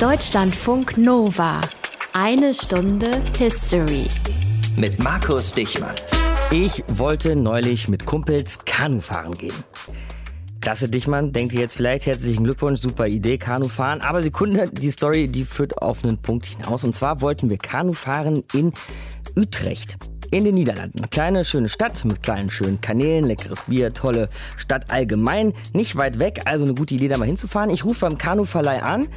[0.00, 1.60] Deutschlandfunk Nova.
[2.12, 4.06] Eine Stunde History.
[4.76, 5.96] Mit Markus Dichmann.
[6.52, 9.64] Ich wollte neulich mit Kumpels Kanu fahren gehen.
[10.60, 14.00] Klasse Dichmann, denkt ihr jetzt vielleicht, herzlichen Glückwunsch, super Idee, Kanu fahren.
[14.00, 16.84] Aber Sekunde, die Story, die führt auf einen Punkt hinaus.
[16.84, 18.72] Und zwar wollten wir Kanu fahren in
[19.36, 19.98] Utrecht.
[20.30, 20.98] In den Niederlanden.
[20.98, 25.54] Eine kleine, schöne Stadt mit kleinen, schönen Kanälen, leckeres Bier, tolle Stadt allgemein.
[25.72, 27.70] Nicht weit weg, also eine gute Idee, da mal hinzufahren.
[27.70, 29.08] Ich rufe beim Kanuverleih an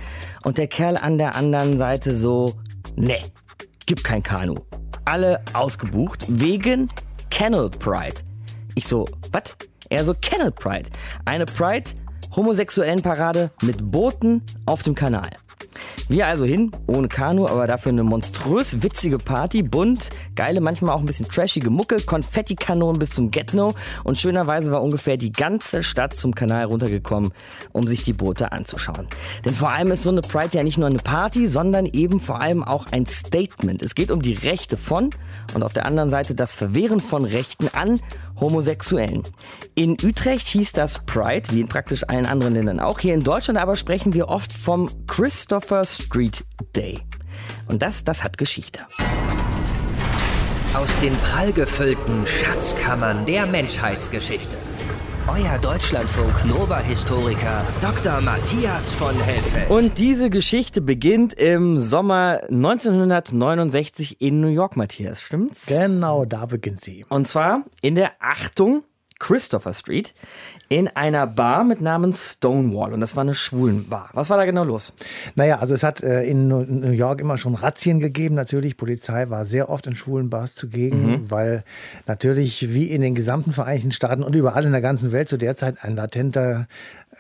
[0.43, 2.54] und der Kerl an der anderen Seite so,
[2.96, 3.21] nee,
[3.86, 4.55] gibt kein Kanu.
[5.04, 6.89] Alle ausgebucht wegen
[7.30, 8.16] Kennel Pride.
[8.75, 9.55] Ich so, was?
[9.89, 10.89] Er so, Kennel Pride.
[11.25, 11.91] Eine Pride,
[12.35, 15.29] homosexuellen Parade mit Booten auf dem Kanal.
[16.07, 20.99] Wir also hin, ohne Kanu, aber dafür eine monströs witzige Party, bunt, geile, manchmal auch
[20.99, 26.13] ein bisschen trashige Mucke, Konfettikanonen bis zum Get-No und schönerweise war ungefähr die ganze Stadt
[26.13, 27.31] zum Kanal runtergekommen,
[27.71, 29.07] um sich die Boote anzuschauen.
[29.45, 32.41] Denn vor allem ist so eine Pride ja nicht nur eine Party, sondern eben vor
[32.41, 33.81] allem auch ein Statement.
[33.81, 35.11] Es geht um die Rechte von
[35.53, 38.01] und auf der anderen Seite das Verwehren von Rechten an
[38.42, 39.23] Homosexuellen.
[39.75, 43.00] In Utrecht hieß das Pride, wie in praktisch allen anderen Ländern auch.
[43.00, 46.44] Hier in Deutschland aber sprechen wir oft vom Christopher Street
[46.75, 47.00] Day.
[47.67, 48.80] Und das, das hat Geschichte.
[50.73, 54.58] Aus den prallgefüllten Schatzkammern der Menschheitsgeschichte.
[55.27, 58.22] Euer Deutschlandfunk Nova-Historiker Dr.
[58.22, 59.69] Matthias von Helfeld.
[59.69, 65.67] Und diese Geschichte beginnt im Sommer 1969 in New York, Matthias, stimmt's?
[65.67, 67.05] Genau, da beginnt sie.
[67.08, 68.83] Und zwar in der Achtung
[69.22, 70.16] Christopher Street
[70.67, 72.91] in einer Bar mit Namen Stonewall.
[72.91, 74.09] Und das war eine Schwulenbar.
[74.13, 74.94] Was war da genau los?
[75.36, 78.33] Naja, also es hat äh, in New York immer schon Razzien gegeben.
[78.33, 81.31] Natürlich, Polizei war sehr oft in Schwulenbars zugegen, mhm.
[81.31, 81.63] weil
[82.08, 85.56] natürlich wie in den gesamten Vereinigten Staaten und überall in der ganzen Welt zu der
[85.56, 86.67] Zeit ein latenter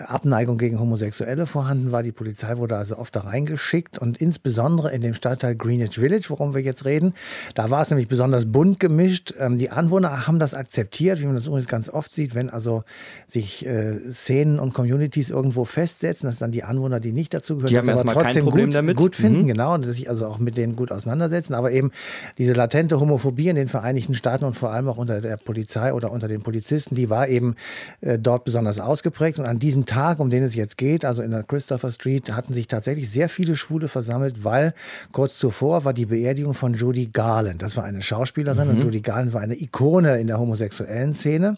[0.09, 2.03] Abneigung gegen Homosexuelle vorhanden war.
[2.03, 6.53] Die Polizei wurde also oft da reingeschickt und insbesondere in dem Stadtteil Greenwich Village, worum
[6.53, 7.13] wir jetzt reden,
[7.55, 9.33] da war es nämlich besonders bunt gemischt.
[9.39, 12.83] Ähm, die Anwohner haben das akzeptiert, wie man das übrigens ganz oft sieht, wenn also
[13.27, 17.69] sich äh, Szenen und Communities irgendwo festsetzen, dass dann die Anwohner, die nicht dazu gehören,
[17.69, 18.97] die haben aber trotzdem gut, damit.
[18.97, 19.47] gut finden, mhm.
[19.47, 21.53] genau, und sich also auch mit denen gut auseinandersetzen.
[21.53, 21.91] Aber eben
[22.37, 26.11] diese latente Homophobie in den Vereinigten Staaten und vor allem auch unter der Polizei oder
[26.11, 27.55] unter den Polizisten, die war eben
[28.01, 29.39] äh, dort besonders ausgeprägt.
[29.39, 32.53] Und an diesem Tag, um den es jetzt geht, also in der Christopher Street, hatten
[32.53, 34.73] sich tatsächlich sehr viele Schwule versammelt, weil
[35.11, 37.61] kurz zuvor war die Beerdigung von Judy Garland.
[37.61, 38.75] Das war eine Schauspielerin mhm.
[38.75, 41.57] und Judy Garland war eine Ikone in der homosexuellen Szene.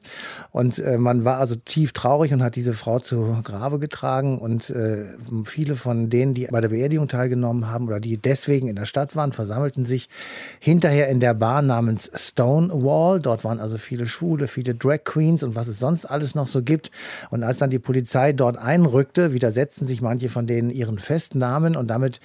[0.51, 4.39] Und äh, man war also tief traurig und hat diese Frau zu Grabe getragen.
[4.39, 5.05] Und äh,
[5.45, 9.15] viele von denen, die bei der Beerdigung teilgenommen haben oder die deswegen in der Stadt
[9.15, 10.09] waren, versammelten sich
[10.59, 13.19] hinterher in der Bar namens Stonewall.
[13.19, 16.63] Dort waren also viele Schwule, viele Drag Queens und was es sonst alles noch so
[16.63, 16.89] gibt.
[17.29, 21.75] Und als dann die Polizei Polizei dort einrückte, widersetzten sich manche von denen ihren Festnahmen
[21.75, 22.21] und damit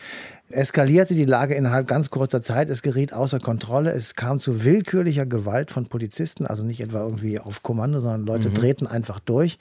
[0.51, 2.71] eskalierte die Lage innerhalb ganz kurzer Zeit.
[2.71, 3.93] Es geriet außer Kontrolle.
[3.93, 8.49] Es kam zu willkürlicher Gewalt von Polizisten, also nicht etwa irgendwie auf Kommando, sondern Leute
[8.49, 8.55] mhm.
[8.55, 9.59] drehten einfach durch.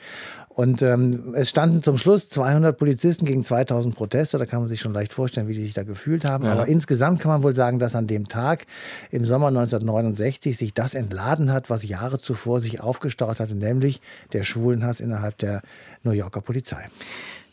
[0.49, 4.37] Und ähm, es standen zum Schluss 200 Polizisten gegen 2000 Proteste.
[4.37, 6.45] Da kann man sich schon leicht vorstellen, wie die sich da gefühlt haben.
[6.45, 6.53] Ja.
[6.53, 8.65] Aber insgesamt kann man wohl sagen, dass an dem Tag
[9.11, 14.01] im Sommer 1969 sich das entladen hat, was Jahre zuvor sich aufgestaut hatte, nämlich
[14.33, 15.61] der Schwulenhass innerhalb der
[16.03, 16.85] New Yorker Polizei.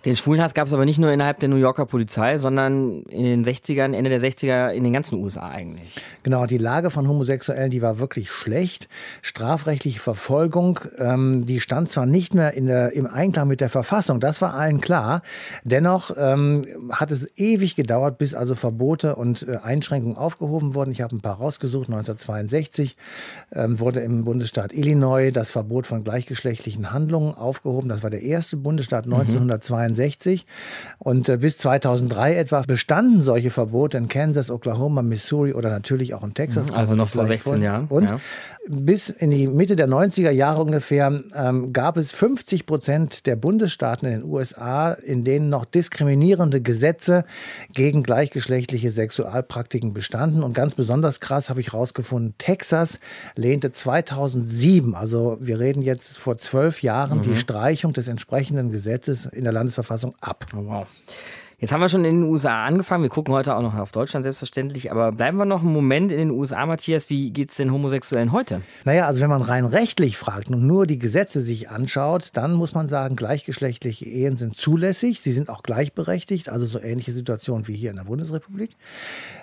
[0.05, 3.45] Den Schwulenhass gab es aber nicht nur innerhalb der New Yorker Polizei, sondern in den
[3.45, 5.95] 60ern, Ende der 60er in den ganzen USA eigentlich.
[6.23, 8.89] Genau, die Lage von Homosexuellen, die war wirklich schlecht.
[9.23, 14.21] Strafrechtliche Verfolgung, ähm, die stand zwar nicht mehr in der, im Einklang mit der Verfassung,
[14.21, 15.23] das war allen klar.
[15.65, 20.91] Dennoch ähm, hat es ewig gedauert, bis also Verbote und äh, Einschränkungen aufgehoben wurden.
[20.91, 21.89] Ich habe ein paar rausgesucht.
[21.89, 22.97] 1962
[23.53, 27.89] ähm, wurde im Bundesstaat Illinois das Verbot von gleichgeschlechtlichen Handlungen aufgehoben.
[27.89, 29.91] Das war der erste Bundesstaat 1962.
[29.91, 29.94] Mhm.
[29.95, 30.47] 1963.
[30.99, 36.23] Und äh, bis 2003 etwa bestanden solche Verbote in Kansas, Oklahoma, Missouri oder natürlich auch
[36.25, 36.71] in Texas.
[36.71, 37.87] Mhm, also noch vor 16 Jahren.
[37.89, 38.17] Und ja.
[38.69, 44.09] bis in die Mitte der 90er Jahre ungefähr ähm, gab es 50 Prozent der Bundesstaaten
[44.09, 47.25] in den USA, in denen noch diskriminierende Gesetze
[47.73, 50.43] gegen gleichgeschlechtliche Sexualpraktiken bestanden.
[50.43, 52.99] Und ganz besonders krass habe ich herausgefunden, Texas
[53.37, 57.23] lehnte 2007, also wir reden jetzt vor zwölf Jahren, mhm.
[57.23, 60.47] die Streichung des entsprechenden Gesetzes in der Landesverfassung Bundesverfassung ab.
[60.55, 60.87] Oh, wow.
[61.59, 63.05] Jetzt haben wir schon in den USA angefangen.
[63.05, 64.91] Wir gucken heute auch noch auf Deutschland selbstverständlich.
[64.91, 67.09] Aber bleiben wir noch einen Moment in den USA, Matthias.
[67.11, 68.61] Wie geht es den Homosexuellen heute?
[68.85, 72.75] Naja, also wenn man rein rechtlich fragt und nur die Gesetze sich anschaut, dann muss
[72.75, 75.21] man sagen, gleichgeschlechtliche Ehen sind zulässig.
[75.21, 76.49] Sie sind auch gleichberechtigt.
[76.49, 78.71] Also so ähnliche Situationen wie hier in der Bundesrepublik.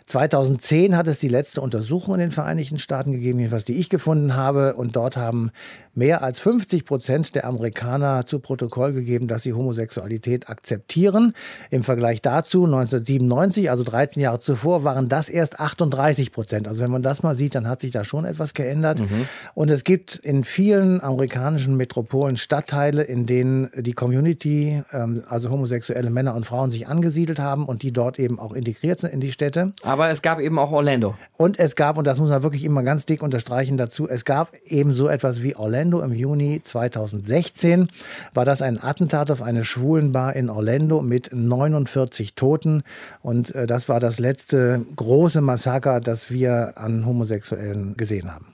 [0.06, 4.36] 2010 hat es die letzte Untersuchung in den Vereinigten Staaten gegeben, jedenfalls die ich gefunden
[4.36, 4.76] habe.
[4.76, 5.52] Und dort haben
[5.96, 11.34] mehr als 50 Prozent der Amerikaner zu Protokoll gegeben, dass sie Homosexualität akzeptieren.
[11.70, 16.68] Im Vergleich Vergleich dazu, 1997, also 13 Jahre zuvor, waren das erst 38 Prozent.
[16.68, 19.02] Also wenn man das mal sieht, dann hat sich da schon etwas geändert.
[19.02, 19.28] Mhm.
[19.54, 26.10] Und es gibt in vielen amerikanischen Metropolen Stadtteile, in denen die Community, ähm, also homosexuelle
[26.10, 29.32] Männer und Frauen, sich angesiedelt haben und die dort eben auch integriert sind in die
[29.32, 29.72] Städte.
[29.84, 31.14] Aber es gab eben auch Orlando.
[31.38, 34.54] Und es gab, und das muss man wirklich immer ganz dick unterstreichen dazu, es gab
[34.66, 37.90] eben so etwas wie Orlando im Juni 2016.
[38.34, 41.91] War das ein Attentat auf eine Schwulenbar in Orlando mit 49
[42.36, 42.84] Toten.
[43.22, 48.54] Und äh, das war das letzte große Massaker, das wir an Homosexuellen gesehen haben.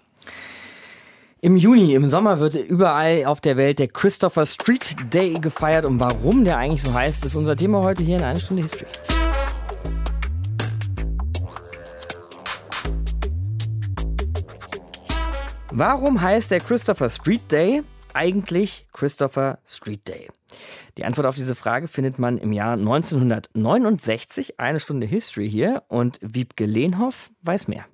[1.39, 5.86] Im Juni, im Sommer wird überall auf der Welt der Christopher Street Day gefeiert.
[5.86, 8.88] Und warum der eigentlich so heißt, ist unser Thema heute hier in einer Stunde History.
[15.72, 17.84] Warum heißt der Christopher Street Day
[18.16, 20.28] eigentlich Christopher Street Day?
[20.98, 26.19] Die Antwort auf diese Frage findet man im Jahr 1969, eine Stunde History hier und
[26.21, 27.86] Wiebke Lehnhoff weiß mehr.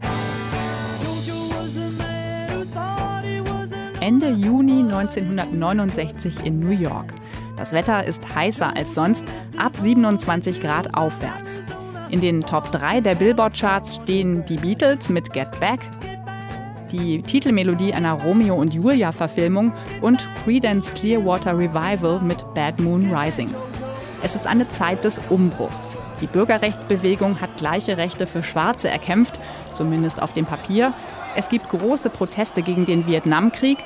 [4.00, 7.14] Ende Juni 1969 in New York.
[7.56, 9.24] Das Wetter ist heißer als sonst,
[9.58, 11.64] ab 27 Grad aufwärts.
[12.10, 15.80] In den Top 3 der Billboard-Charts stehen die Beatles mit Get Back,
[16.94, 23.50] die Titelmelodie einer Romeo und Julia-Verfilmung und Creedence Clearwater Revival mit Bad Moon Rising.
[24.22, 25.98] Es ist eine Zeit des Umbruchs.
[26.22, 29.40] Die Bürgerrechtsbewegung hat gleiche Rechte für Schwarze erkämpft,
[29.74, 30.94] zumindest auf dem Papier.
[31.36, 33.80] Es gibt große Proteste gegen den Vietnamkrieg.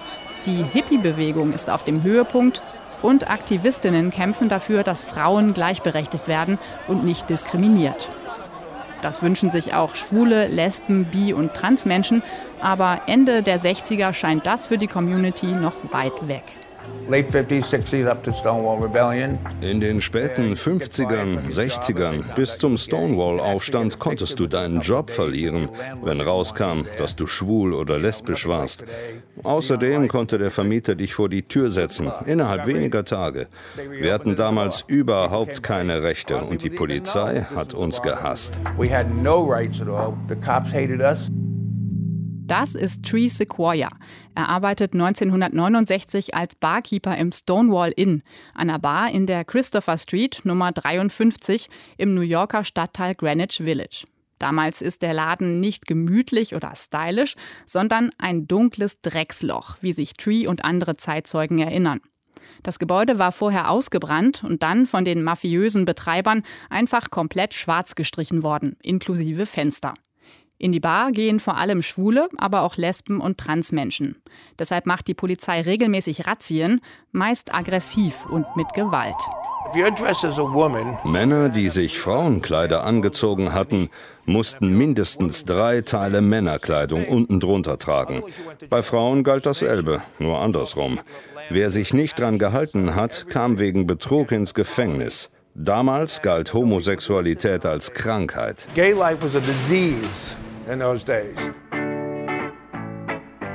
[0.46, 2.62] Die Hippie-Bewegung ist auf dem Höhepunkt.
[3.02, 6.58] Und Aktivistinnen kämpfen dafür, dass Frauen gleichberechtigt werden
[6.88, 8.10] und nicht diskriminiert.
[9.02, 12.24] Das wünschen sich auch Schwule, Lesben, Bi- und Transmenschen.
[12.62, 16.44] Aber Ende der 60er scheint das für die Community noch weit weg.
[19.62, 25.70] In den späten 50ern, 60ern bis zum Stonewall-Aufstand konntest du deinen Job verlieren,
[26.02, 28.84] wenn rauskam, dass du schwul oder lesbisch warst.
[29.44, 33.48] Außerdem konnte der Vermieter dich vor die Tür setzen, innerhalb weniger Tage.
[33.90, 38.60] Wir hatten damals überhaupt keine Rechte und die Polizei hat uns gehasst.
[38.78, 40.14] We had no rights at all.
[40.28, 41.20] The cops hated us.
[42.48, 43.90] Das ist Tree Sequoia.
[44.34, 48.24] Er arbeitet 1969 als Barkeeper im Stonewall Inn,
[48.54, 51.68] einer Bar in der Christopher Street Nummer 53
[51.98, 54.06] im New Yorker Stadtteil Greenwich Village.
[54.40, 57.36] Damals ist der Laden nicht gemütlich oder stylisch,
[57.66, 62.00] sondern ein dunkles Drecksloch, wie sich Tree und andere Zeitzeugen erinnern.
[62.64, 68.42] Das Gebäude war vorher ausgebrannt und dann von den mafiösen Betreibern einfach komplett schwarz gestrichen
[68.42, 69.96] worden, inklusive Fenster.
[70.60, 74.16] In die Bar gehen vor allem Schwule, aber auch Lesben und Transmenschen.
[74.58, 76.82] Deshalb macht die Polizei regelmäßig Razzien,
[77.12, 79.16] meist aggressiv und mit Gewalt.
[81.04, 83.90] Männer, die sich Frauenkleider angezogen hatten,
[84.26, 88.24] mussten mindestens drei Teile Männerkleidung unten drunter tragen.
[88.70, 91.00] Bei Frauen galt dasselbe, nur andersrum.
[91.50, 95.30] Wer sich nicht dran gehalten hat, kam wegen Betrug ins Gefängnis.
[95.54, 98.68] Damals galt Homosexualität als Krankheit.
[98.74, 100.36] Gay life was a disease
[100.68, 101.38] in those days.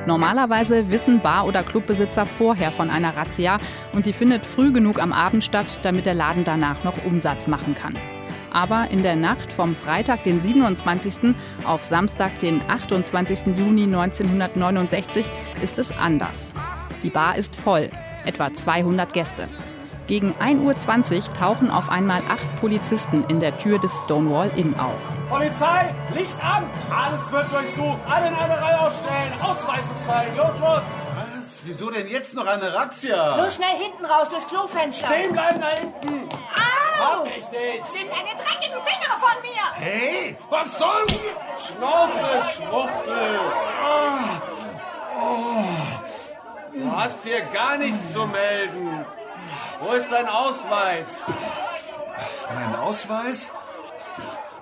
[0.07, 3.61] Normalerweise wissen Bar- oder Clubbesitzer vorher von einer Razzia
[3.93, 7.77] und die findet früh genug am Abend statt, damit der Laden danach noch Umsatz machen
[7.77, 7.97] kann.
[8.53, 11.35] Aber in der Nacht vom Freitag, den 27.
[11.65, 13.57] auf Samstag, den 28.
[13.57, 15.31] Juni 1969
[15.63, 16.53] ist es anders.
[17.03, 17.89] Die Bar ist voll,
[18.27, 19.49] etwa 200 Gäste.
[20.09, 25.01] Gegen 1.20 Uhr tauchen auf einmal acht Polizisten in der Tür des Stonewall Inn auf.
[25.29, 26.69] Polizei, Licht an!
[26.91, 27.99] Alles wird durchsucht.
[28.09, 29.33] Alle in eine Reihe aufstellen.
[29.41, 30.37] Ausweise zeigen.
[30.37, 30.83] Los, los!
[31.15, 31.63] Was?
[31.65, 33.37] Wieso denn jetzt noch eine Razzia?
[33.37, 35.07] Nur schnell hinten raus durchs Klofenster.
[35.07, 36.29] Stehen bleiben da hinten.
[36.29, 37.23] Au!
[37.23, 37.83] Richtig.
[37.95, 39.73] Nimm deine dreckigen Finger von mir!
[39.75, 41.23] Hey, was soll's?
[41.57, 43.41] Schnauze, Schwuchtel.
[43.85, 44.19] Oh.
[45.21, 45.65] Oh.
[46.75, 49.05] Du hast hier gar nichts zu melden.
[49.83, 51.25] Wo ist dein Ausweis?
[52.55, 53.51] Mein Ausweis?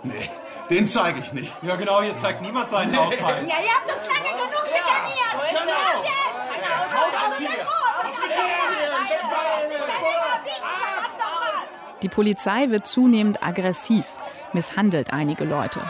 [0.03, 0.31] Nee,
[0.71, 1.53] den zeige ich nicht.
[1.63, 2.99] Ja, genau, hier zeigt niemand seinen nee.
[2.99, 3.49] Ausweis.
[3.49, 5.33] Ja, ihr habt uns lange genug schikaniert.
[5.33, 6.11] So ist das.
[12.03, 14.07] Die Polizei wird zunehmend aggressiv,
[14.55, 15.81] misshandelt einige Leute.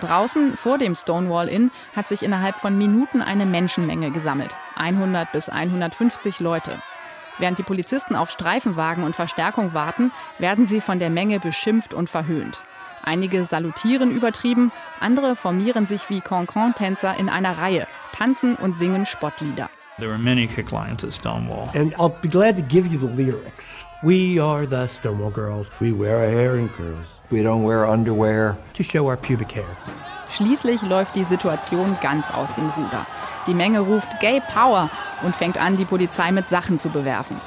[0.00, 4.54] Draußen vor dem Stonewall Inn hat sich innerhalb von Minuten eine Menschenmenge gesammelt.
[4.76, 6.80] 100 bis 150 Leute.
[7.38, 12.10] Während die Polizisten auf Streifenwagen und Verstärkung warten, werden sie von der Menge beschimpft und
[12.10, 12.60] verhöhnt.
[13.02, 19.70] Einige salutieren übertrieben, andere formieren sich wie Concon-Tänzer in einer Reihe, tanzen und singen Spottlieder.
[20.00, 21.68] There were many kick lines at Stonewall.
[21.74, 23.84] And I'll be glad to give you the lyrics.
[24.02, 25.66] We are the Stonewall Girls.
[25.78, 27.20] We wear our hair in curls.
[27.30, 28.56] We don't wear underwear.
[28.74, 29.66] To show our pubic hair.
[30.32, 33.06] Schließlich läuft die Situation ganz aus dem Ruder.
[33.46, 34.88] Die Menge ruft Gay Power
[35.22, 37.38] und fängt an, die Polizei mit Sachen zu bewerfen.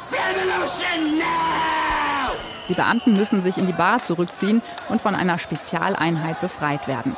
[2.70, 7.18] Die Beamten müssen sich in die Bar zurückziehen und von einer Spezialeinheit befreit werden.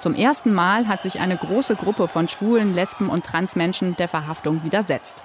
[0.00, 4.64] Zum ersten Mal hat sich eine große Gruppe von schwulen, Lesben und Transmenschen der Verhaftung
[4.64, 5.22] widersetzt.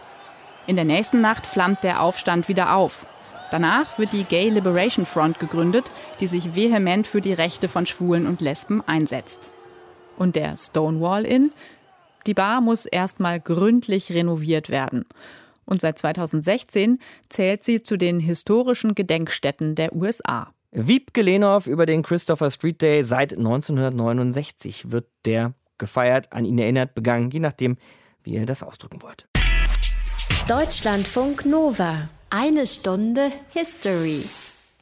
[0.67, 3.05] In der nächsten Nacht flammt der Aufstand wieder auf.
[3.51, 5.89] Danach wird die Gay Liberation Front gegründet,
[6.19, 9.49] die sich vehement für die Rechte von Schwulen und Lesben einsetzt.
[10.17, 11.53] Und der Stonewall Inn?
[12.25, 15.05] Die Bar muss erstmal gründlich renoviert werden.
[15.65, 20.54] Und seit 2016 zählt sie zu den historischen Gedenkstätten der USA.
[20.77, 26.93] Wiebke Lehnhoff über den Christopher Street Day seit 1969 wird der gefeiert, an ihn erinnert,
[26.95, 27.77] begangen, je nachdem,
[28.23, 29.25] wie ihr das ausdrücken wollt.
[30.49, 32.09] Deutschlandfunk Nova.
[32.29, 34.23] Eine Stunde History.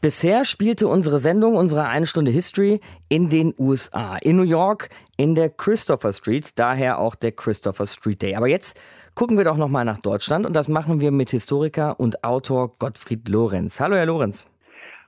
[0.01, 5.35] Bisher spielte unsere Sendung, unsere eine Stunde History, in den USA, in New York, in
[5.35, 8.35] der Christopher Street, daher auch der Christopher Street Day.
[8.35, 8.75] Aber jetzt
[9.13, 13.29] gucken wir doch nochmal nach Deutschland und das machen wir mit Historiker und Autor Gottfried
[13.29, 13.79] Lorenz.
[13.79, 14.47] Hallo, Herr Lorenz.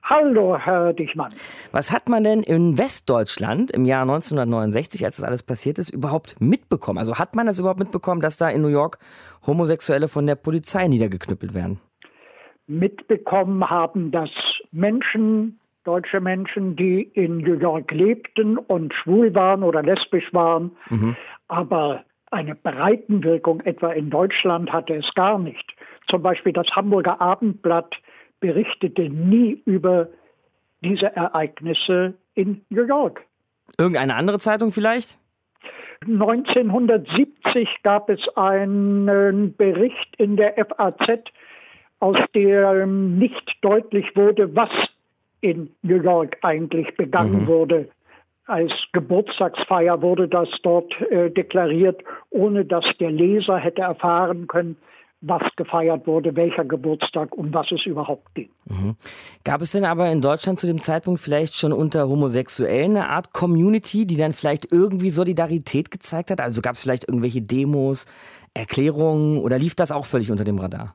[0.08, 1.32] Hallo, Herr Dichmann.
[1.72, 6.40] Was hat man denn in Westdeutschland im Jahr 1969, als das alles passiert ist, überhaupt
[6.40, 6.98] mitbekommen?
[7.00, 8.98] Also hat man das überhaupt mitbekommen, dass da in New York
[9.44, 11.80] Homosexuelle von der Polizei niedergeknüppelt werden?
[12.68, 14.30] Mitbekommen haben das
[14.70, 20.70] Menschen, deutsche Menschen, die in New York lebten und schwul waren oder lesbisch waren.
[20.88, 21.16] Mhm.
[21.48, 25.74] Aber eine Breitenwirkung etwa in Deutschland hatte es gar nicht.
[26.06, 27.96] Zum Beispiel das Hamburger Abendblatt
[28.40, 30.08] berichtete nie über
[30.82, 33.24] diese Ereignisse in New York.
[33.78, 35.18] Irgendeine andere Zeitung vielleicht?
[36.02, 41.24] 1970 gab es einen Bericht in der FAZ,
[41.98, 44.70] aus dem nicht deutlich wurde, was
[45.40, 47.46] in New York eigentlich begangen mhm.
[47.46, 47.88] wurde.
[48.46, 54.76] Als Geburtstagsfeier wurde das dort äh, deklariert, ohne dass der Leser hätte erfahren können,
[55.20, 58.50] was gefeiert wurde, welcher Geburtstag, um was es überhaupt ging.
[58.66, 58.96] Mhm.
[59.44, 63.32] Gab es denn aber in Deutschland zu dem Zeitpunkt vielleicht schon unter Homosexuellen eine Art
[63.32, 66.40] Community, die dann vielleicht irgendwie Solidarität gezeigt hat?
[66.40, 68.06] Also gab es vielleicht irgendwelche Demos,
[68.54, 70.94] Erklärungen oder lief das auch völlig unter dem Radar?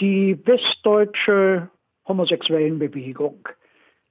[0.00, 1.68] Die westdeutsche
[2.06, 3.48] Homosexuellenbewegung,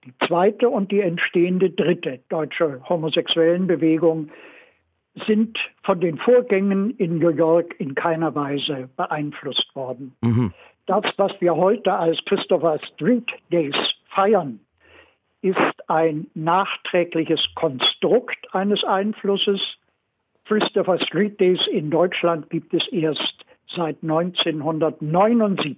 [0.05, 4.29] die zweite und die entstehende dritte deutsche Homosexuellenbewegung,
[5.15, 10.15] sind von den Vorgängen in New York in keiner Weise beeinflusst worden.
[10.21, 10.53] Mhm.
[10.85, 13.75] Das, was wir heute als Christopher Street Days
[14.09, 14.59] feiern,
[15.41, 19.61] ist ein nachträgliches Konstrukt eines Einflusses.
[20.45, 25.77] Christopher Street Days in Deutschland gibt es erst seit 1979.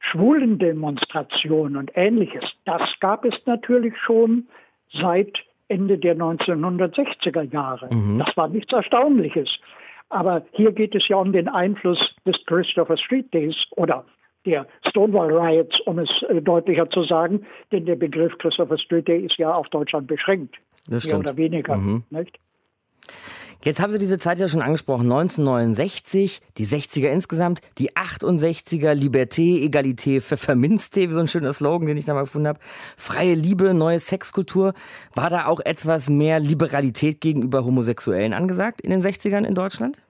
[0.00, 4.48] Schwulendemonstrationen und ähnliches, das gab es natürlich schon
[4.92, 7.88] seit Ende der 1960er Jahre.
[7.92, 8.18] Mhm.
[8.18, 9.58] Das war nichts Erstaunliches.
[10.10, 14.04] Aber hier geht es ja um den Einfluss des Christopher Street Days oder
[14.44, 19.24] der Stonewall Riots, um es äh, deutlicher zu sagen, denn der Begriff Christopher Street Day
[19.24, 20.56] ist ja auf Deutschland beschränkt.
[20.88, 21.76] Das mehr oder weniger.
[21.76, 22.02] Mhm.
[22.10, 22.38] Nicht?
[23.64, 25.04] Jetzt haben Sie diese Zeit ja schon angesprochen.
[25.04, 32.04] 1969, die 60er insgesamt, die 68er, Liberté, Egalité, Pfefferminztee, so ein schöner Slogan, den ich
[32.04, 32.58] da mal gefunden habe.
[32.96, 34.74] Freie Liebe, neue Sexkultur.
[35.14, 40.02] War da auch etwas mehr Liberalität gegenüber Homosexuellen angesagt in den 60ern in Deutschland?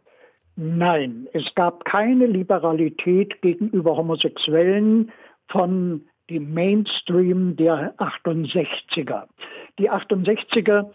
[0.56, 5.12] Nein, es gab keine Liberalität gegenüber Homosexuellen
[5.48, 9.24] von dem Mainstream der 68er.
[9.78, 10.86] Die 68er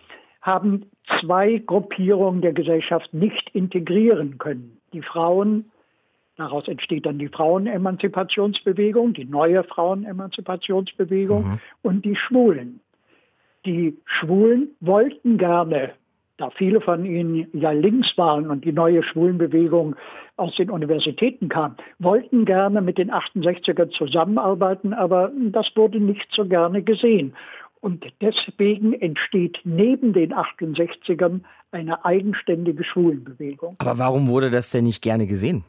[0.48, 0.86] haben
[1.20, 4.78] zwei Gruppierungen der Gesellschaft nicht integrieren können.
[4.94, 5.66] Die Frauen,
[6.38, 11.60] daraus entsteht dann die Frauenemanzipationsbewegung, die neue Frauenemanzipationsbewegung mhm.
[11.82, 12.80] und die Schwulen.
[13.66, 15.92] Die Schwulen wollten gerne,
[16.38, 19.98] da viele von ihnen ja links waren und die neue Schwulenbewegung
[20.38, 26.46] aus den Universitäten kam, wollten gerne mit den 68ern zusammenarbeiten, aber das wurde nicht so
[26.46, 27.34] gerne gesehen.
[27.80, 31.42] Und deswegen entsteht neben den 68ern
[31.72, 33.76] eine eigenständige Schwulenbewegung.
[33.80, 35.64] Aber warum wurde das denn nicht gerne gesehen?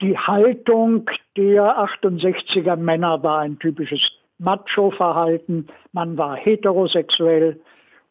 [0.00, 4.00] Die Haltung der 68er Männer war ein typisches
[4.38, 5.66] Macho-Verhalten.
[5.92, 7.60] Man war heterosexuell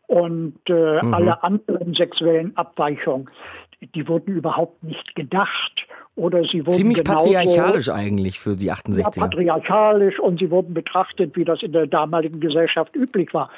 [0.06, 1.14] und äh, mhm.
[1.14, 3.30] alle anderen sexuellen Abweichungen,
[3.96, 5.88] die wurden überhaupt nicht gedacht
[6.20, 9.00] oder sie wurden Ziemlich patriarchalisch eigentlich für die 68er.
[9.00, 13.50] Ja, patriarchalisch und sie wurden betrachtet, wie das in der damaligen Gesellschaft üblich war.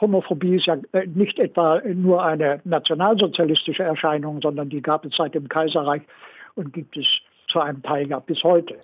[0.00, 5.34] Homophobie ist ja äh, nicht etwa nur eine nationalsozialistische Erscheinung, sondern die gab es seit
[5.34, 6.02] dem Kaiserreich
[6.54, 7.06] und gibt es
[7.48, 8.76] zu einem Teil ja bis heute.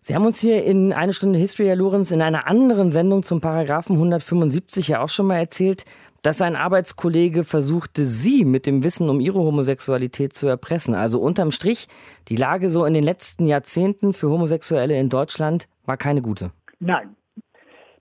[0.00, 3.40] Sie haben uns hier in eine Stunde History, Herr Lorenz, in einer anderen Sendung zum
[3.40, 5.84] Paragraphen 175 ja auch schon mal erzählt,
[6.22, 10.94] dass ein Arbeitskollege versuchte, Sie mit dem Wissen um Ihre Homosexualität zu erpressen.
[10.94, 11.88] Also unterm Strich,
[12.28, 16.52] die Lage so in den letzten Jahrzehnten für Homosexuelle in Deutschland war keine gute.
[16.78, 17.16] Nein.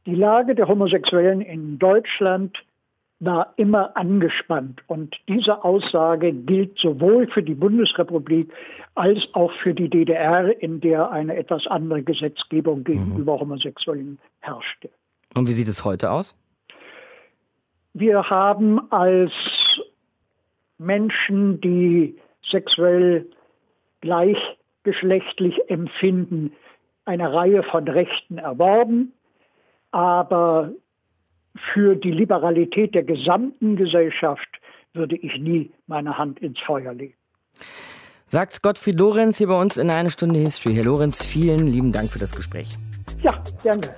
[0.06, 2.64] Die Lage der Homosexuellen in Deutschland
[3.20, 4.82] war immer angespannt.
[4.88, 8.52] Und diese Aussage gilt sowohl für die Bundesrepublik
[8.96, 13.42] als auch für die DDR, in der eine etwas andere Gesetzgebung gegenüber mhm.
[13.42, 14.90] Homosexuellen herrschte.
[15.36, 16.36] Und wie sieht es heute aus?
[17.94, 19.32] Wir haben als
[20.78, 22.18] Menschen, die
[22.50, 23.30] sexuell
[24.02, 26.54] gleichgeschlechtlich empfinden,
[27.06, 29.14] eine Reihe von Rechten erworben,
[29.92, 30.72] aber
[31.74, 34.48] für die Liberalität der gesamten Gesellschaft
[34.94, 37.16] würde ich nie meine Hand ins Feuer legen.
[38.26, 40.74] Sagt Gottfried Lorenz hier bei uns in eine Stunde History.
[40.76, 42.70] Herr Lorenz, vielen lieben Dank für das Gespräch.
[43.22, 43.94] Ja, gerne.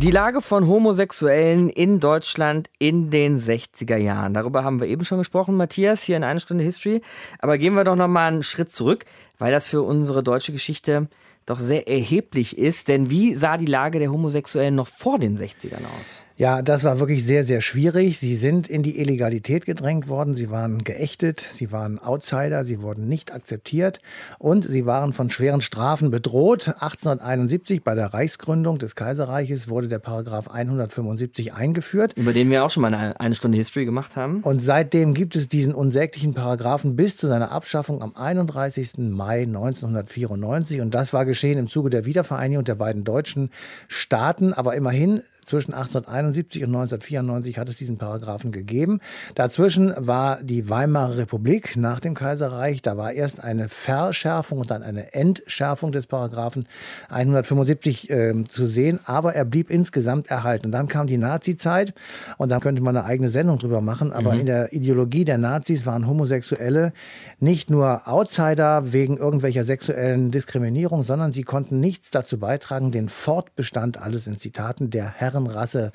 [0.00, 4.32] Die Lage von Homosexuellen in Deutschland in den 60er Jahren.
[4.32, 7.02] Darüber haben wir eben schon gesprochen, Matthias, hier in eine Stunde History.
[7.40, 9.06] Aber gehen wir doch noch mal einen Schritt zurück,
[9.38, 11.08] weil das für unsere deutsche Geschichte
[11.46, 12.86] doch sehr erheblich ist.
[12.86, 16.22] Denn wie sah die Lage der Homosexuellen noch vor den 60ern aus?
[16.38, 18.20] Ja, das war wirklich sehr, sehr schwierig.
[18.20, 20.34] Sie sind in die Illegalität gedrängt worden.
[20.34, 21.40] Sie waren geächtet.
[21.40, 22.62] Sie waren Outsider.
[22.62, 24.00] Sie wurden nicht akzeptiert.
[24.38, 26.68] Und sie waren von schweren Strafen bedroht.
[26.68, 32.12] 1871 bei der Reichsgründung des Kaiserreiches wurde der Paragraph 175 eingeführt.
[32.14, 34.40] Über den wir auch schon mal eine, eine Stunde History gemacht haben.
[34.44, 38.98] Und seitdem gibt es diesen unsäglichen Paragraphen bis zu seiner Abschaffung am 31.
[38.98, 40.82] Mai 1994.
[40.82, 43.50] Und das war geschehen im Zuge der Wiedervereinigung der beiden deutschen
[43.88, 44.52] Staaten.
[44.52, 49.00] Aber immerhin zwischen 1871 und 1994 hat es diesen Paragraphen gegeben.
[49.34, 52.82] Dazwischen war die Weimarer Republik nach dem Kaiserreich.
[52.82, 56.66] Da war erst eine Verschärfung und dann eine Entschärfung des Paragraphen
[57.08, 60.70] 175 äh, zu sehen, aber er blieb insgesamt erhalten.
[60.70, 61.94] Dann kam die Nazi-Zeit
[62.36, 64.12] und da könnte man eine eigene Sendung drüber machen.
[64.12, 64.40] Aber mhm.
[64.40, 66.92] in der Ideologie der Nazis waren Homosexuelle
[67.40, 73.98] nicht nur Outsider wegen irgendwelcher sexuellen Diskriminierung, sondern sie konnten nichts dazu beitragen, den Fortbestand,
[73.98, 75.92] alles in Zitaten, der Herren Rasse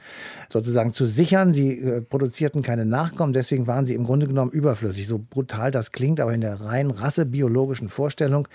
[0.49, 1.53] sozusagen zu sichern.
[1.53, 5.08] Sie äh, produzierten keine Nachkommen, deswegen waren sie im Grunde genommen überflüssig.
[5.08, 8.47] So brutal das klingt, aber in der rein rassebiologischen Vorstellung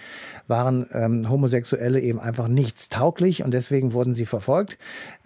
[0.47, 4.79] waren ähm, Homosexuelle eben einfach nichts tauglich und deswegen wurden sie verfolgt.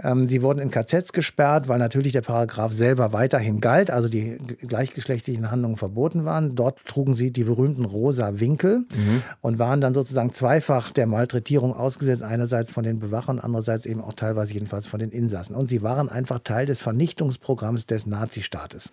[0.03, 4.39] Ähm, sie wurden in KZs gesperrt, weil natürlich der Paragraph selber weiterhin galt, also die
[4.67, 6.55] gleichgeschlechtlichen Handlungen verboten waren.
[6.55, 9.23] Dort trugen sie die berühmten rosa Winkel mhm.
[9.41, 14.13] und waren dann sozusagen zweifach der Malträtierung ausgesetzt, einerseits von den Bewachern, andererseits eben auch
[14.13, 15.61] teilweise jedenfalls von den Insassen lassen.
[15.61, 18.93] Und sie waren einfach Teil des Vernichtungsprogramms des Nazistaates.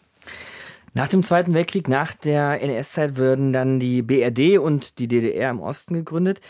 [0.96, 5.60] Nach dem Zweiten Weltkrieg, nach der NS-Zeit, würden dann die BRD und die DDR im
[5.60, 6.42] Osten gegründet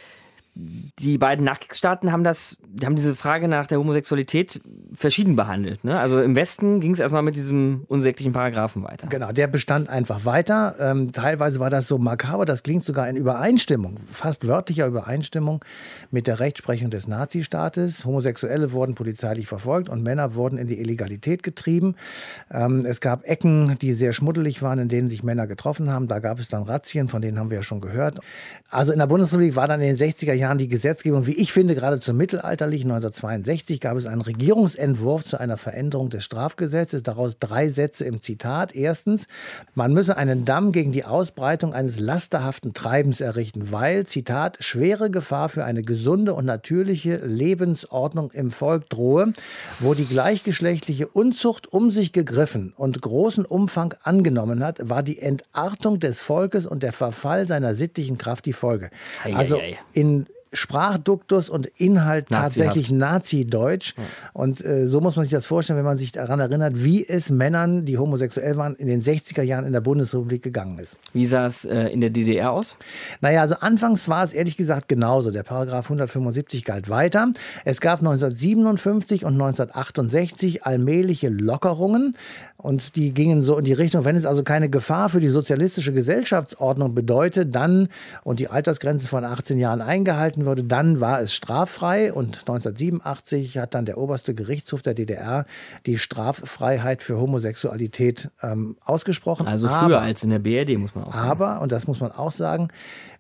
[0.55, 4.59] die beiden Nachkriegsstaaten haben das, haben diese Frage nach der Homosexualität
[4.93, 5.83] verschieden behandelt.
[5.83, 5.97] Ne?
[5.97, 9.07] Also im Westen ging es erstmal mit diesem unsäglichen Paragraphen weiter.
[9.07, 10.75] Genau, der bestand einfach weiter.
[10.79, 15.63] Ähm, teilweise war das so makaber, das klingt sogar in Übereinstimmung, fast wörtlicher Übereinstimmung
[16.11, 18.05] mit der Rechtsprechung des Nazistaates.
[18.05, 21.95] Homosexuelle wurden polizeilich verfolgt und Männer wurden in die Illegalität getrieben.
[22.51, 26.07] Ähm, es gab Ecken, die sehr schmuddelig waren, in denen sich Männer getroffen haben.
[26.07, 28.19] Da gab es dann Razzien, von denen haben wir ja schon gehört.
[28.69, 31.75] Also in der Bundesrepublik war dann in den 60er Jahren die Gesetzgebung, wie ich finde,
[31.75, 32.83] geradezu mittelalterlich.
[32.83, 37.03] 1962 gab es einen Regierungsentwurf zu einer Veränderung des Strafgesetzes.
[37.03, 38.73] Daraus drei Sätze im Zitat.
[38.73, 39.27] Erstens,
[39.75, 45.49] man müsse einen Damm gegen die Ausbreitung eines lasterhaften Treibens errichten, weil, Zitat, schwere Gefahr
[45.49, 49.33] für eine gesunde und natürliche Lebensordnung im Volk drohe,
[49.79, 55.99] wo die gleichgeschlechtliche Unzucht um sich gegriffen und großen Umfang angenommen hat, war die Entartung
[55.99, 58.89] des Volkes und der Verfall seiner sittlichen Kraft die Folge.
[59.33, 59.59] Also
[59.93, 63.93] in Sprachduktus und Inhalt tatsächlich Nazi-Deutsch.
[63.97, 64.03] Ja.
[64.33, 67.29] Und äh, so muss man sich das vorstellen, wenn man sich daran erinnert, wie es
[67.29, 70.97] Männern, die homosexuell waren, in den 60er Jahren in der Bundesrepublik gegangen ist.
[71.13, 72.75] Wie sah es äh, in der DDR aus?
[73.21, 75.31] Naja, also anfangs war es ehrlich gesagt genauso.
[75.31, 77.31] Der Paragraph 175 galt weiter.
[77.65, 82.15] Es gab 1957 und 1968 allmähliche Lockerungen.
[82.61, 85.93] Und die gingen so in die Richtung, wenn es also keine Gefahr für die sozialistische
[85.93, 87.87] Gesellschaftsordnung bedeutet, dann
[88.23, 92.11] und die Altersgrenze von 18 Jahren eingehalten wurde, dann war es straffrei.
[92.11, 95.45] Und 1987 hat dann der oberste Gerichtshof der DDR
[95.85, 99.47] die Straffreiheit für Homosexualität ähm, ausgesprochen.
[99.47, 101.29] Also früher aber, als in der BRD, muss man auch sagen.
[101.29, 102.67] Aber, und das muss man auch sagen,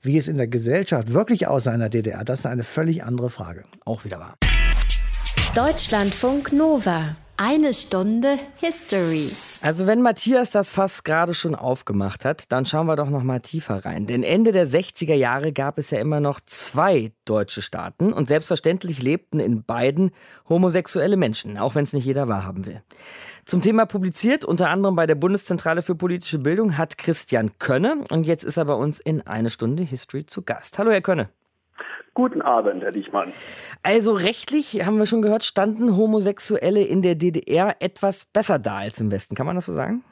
[0.01, 3.29] wie es in der Gesellschaft wirklich aussah in der DDR, das ist eine völlig andere
[3.29, 3.63] Frage.
[3.85, 4.35] Auch wieder wahr.
[5.55, 7.15] Deutschlandfunk Nova.
[7.41, 9.31] Eine Stunde History.
[9.61, 13.39] Also wenn Matthias das Fass gerade schon aufgemacht hat, dann schauen wir doch noch mal
[13.39, 14.07] tiefer rein.
[14.07, 19.01] Denn Ende der 60er Jahre gab es ja immer noch zwei deutsche Staaten und selbstverständlich
[19.01, 20.11] lebten in beiden
[20.49, 22.83] homosexuelle Menschen, auch wenn es nicht jeder wahrhaben will.
[23.45, 28.25] Zum Thema publiziert, unter anderem bei der Bundeszentrale für politische Bildung, hat Christian Könne und
[28.25, 30.77] jetzt ist er bei uns in eine Stunde History zu Gast.
[30.77, 31.29] Hallo Herr Könne.
[32.19, 33.31] Guten Abend, Herr Dichmann.
[33.81, 38.99] Also rechtlich, haben wir schon gehört, standen Homosexuelle in der DDR etwas besser da als
[38.99, 39.35] im Westen.
[39.35, 40.03] Kann man das so sagen?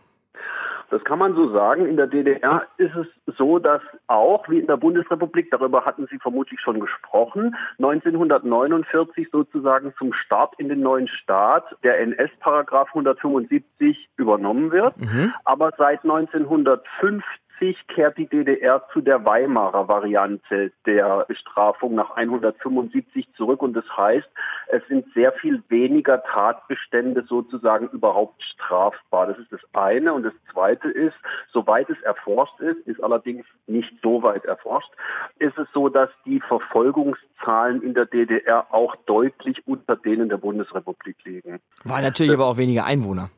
[0.90, 1.86] Das kann man so sagen.
[1.86, 6.18] In der DDR ist es so, dass auch wie in der Bundesrepublik, darüber hatten Sie
[6.18, 14.72] vermutlich schon gesprochen, 1949 sozusagen zum Start in den neuen Staat der NS-Paragraph 175 übernommen
[14.72, 14.98] wird.
[14.98, 15.34] Mhm.
[15.44, 17.22] Aber seit 1950
[17.60, 23.86] 1980 kehrt die DDR zu der Weimarer Variante der Bestrafung nach 175 zurück und das
[23.96, 24.28] heißt,
[24.68, 29.28] es sind sehr viel weniger Tatbestände sozusagen überhaupt strafbar.
[29.28, 31.16] Das ist das eine und das zweite ist,
[31.52, 34.92] soweit es erforscht ist, ist allerdings nicht so weit erforscht,
[35.40, 41.18] ist es so, dass die Verfolgungszahlen in der DDR auch deutlich unter denen der Bundesrepublik
[41.24, 41.60] liegen.
[41.84, 43.30] War natürlich aber auch weniger Einwohner.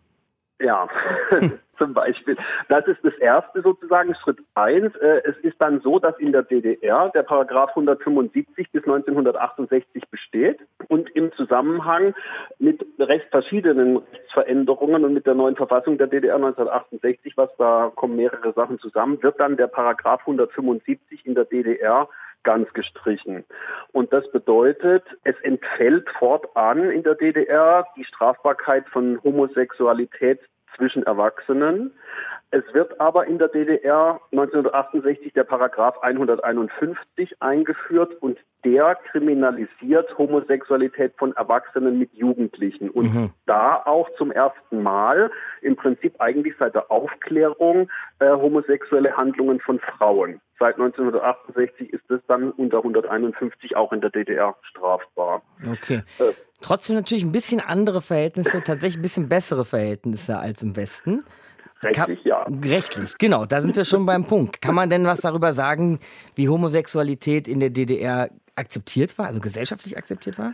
[0.59, 0.87] Ja,
[1.77, 2.37] zum Beispiel.
[2.67, 4.93] Das ist das erste sozusagen, Schritt eins.
[4.97, 10.59] Äh, es ist dann so, dass in der DDR der Paragraph 175 bis 1968 besteht
[10.89, 12.13] und im Zusammenhang
[12.59, 18.17] mit recht verschiedenen Rechtsveränderungen und mit der neuen Verfassung der DDR 1968, was da kommen
[18.17, 22.09] mehrere Sachen zusammen, wird dann der Paragraph 175 in der DDR
[22.43, 23.45] ganz gestrichen.
[23.91, 30.39] Und das bedeutet, es entfällt fortan in der DDR die Strafbarkeit von Homosexualität
[30.75, 31.93] zwischen Erwachsenen.
[32.51, 41.13] Es wird aber in der DDR 1968 der Paragraph 151 eingeführt und der kriminalisiert Homosexualität
[41.17, 42.89] von Erwachsenen mit Jugendlichen.
[42.89, 43.29] Und mhm.
[43.45, 49.79] da auch zum ersten Mal, im Prinzip eigentlich seit der Aufklärung, äh, homosexuelle Handlungen von
[49.79, 50.41] Frauen.
[50.59, 55.41] Seit 1968 ist es dann unter 151 auch in der DDR strafbar.
[55.65, 56.03] Okay.
[56.19, 61.23] Äh, Trotzdem natürlich ein bisschen andere Verhältnisse, tatsächlich ein bisschen bessere Verhältnisse als im Westen.
[61.81, 62.45] Rechtlich, ja.
[62.63, 64.61] Rechtlich, genau, da sind wir schon beim Punkt.
[64.61, 65.99] Kann man denn was darüber sagen,
[66.35, 70.53] wie Homosexualität in der DDR akzeptiert war, also gesellschaftlich akzeptiert war?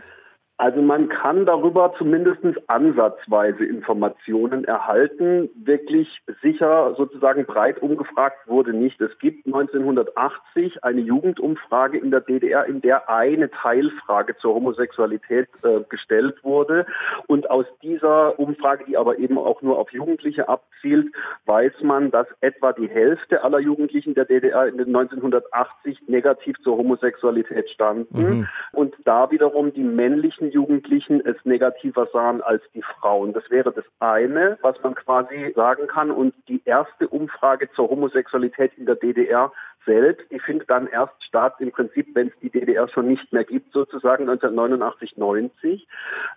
[0.58, 5.50] Also man kann darüber zumindest ansatzweise Informationen erhalten.
[5.54, 8.98] Wirklich sicher sozusagen breit umgefragt wurde nicht.
[9.02, 15.80] Es gibt 1980 eine Jugendumfrage in der DDR, in der eine Teilfrage zur Homosexualität äh,
[15.90, 16.86] gestellt wurde.
[17.26, 21.12] Und aus dieser Umfrage, die aber eben auch nur auf Jugendliche abzielt,
[21.44, 26.78] weiß man, dass etwa die Hälfte aller Jugendlichen der DDR in den 1980 negativ zur
[26.78, 28.38] Homosexualität standen.
[28.38, 28.48] Mhm.
[28.72, 33.32] Und da wiederum die männlichen meisten Jugendlichen es negativer sahen als die Frauen.
[33.32, 36.10] Das wäre das eine, was man quasi sagen kann.
[36.10, 39.52] Und die erste Umfrage zur Homosexualität in der DDR
[39.84, 43.44] selbst, die findet dann erst statt, im Prinzip, wenn es die DDR schon nicht mehr
[43.44, 45.86] gibt, sozusagen 1989, 90.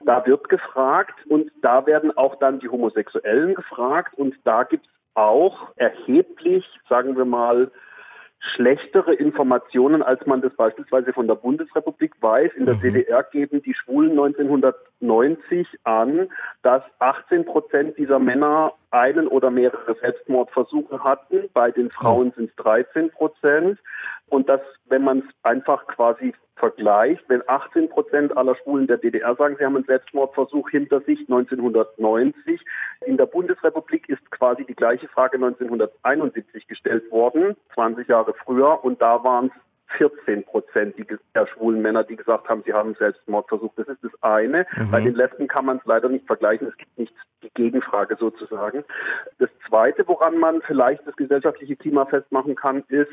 [0.06, 4.92] Da wird gefragt und da werden auch dann die Homosexuellen gefragt und da gibt es
[5.16, 7.72] auch erheblich, sagen wir mal,
[8.40, 12.54] schlechtere Informationen, als man das beispielsweise von der Bundesrepublik weiß.
[12.56, 12.82] In der mhm.
[12.82, 16.30] DDR geben die Schwulen 1990 an,
[16.62, 21.50] dass 18 Prozent dieser Männer einen oder mehrere Selbstmordversuche hatten.
[21.54, 23.80] Bei den Frauen sind es 13 Prozent.
[24.28, 29.36] Und dass, wenn man es einfach quasi vergleicht, wenn 18 Prozent aller Schwulen der DDR
[29.36, 32.62] sagen, sie haben einen Selbstmordversuch hinter sich 1990,
[33.06, 39.02] in der Bundesrepublik ist quasi die gleiche Frage 1971 gestellt worden, 20 Jahre früher, und
[39.02, 40.96] da waren es 14 Prozent
[41.36, 43.74] der schwulen Männer, die gesagt haben, sie haben Selbstmordversuch.
[43.76, 44.66] Das ist das eine.
[44.76, 44.92] Mhm.
[44.92, 46.68] Bei den Lesben kann man es leider nicht vergleichen.
[46.68, 48.84] Es gibt nicht die Gegenfrage sozusagen.
[49.40, 53.12] Das zweite, woran man vielleicht das gesellschaftliche Klima festmachen kann, ist,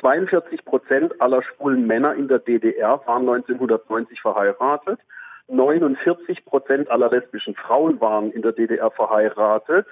[0.00, 5.00] 42 Prozent aller schwulen Männer in der DDR waren 1990 verheiratet.
[5.48, 9.86] 49 Prozent aller lesbischen Frauen waren in der DDR verheiratet.